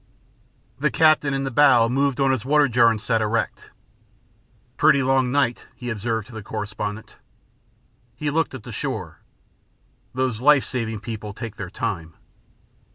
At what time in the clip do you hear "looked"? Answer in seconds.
8.31-8.55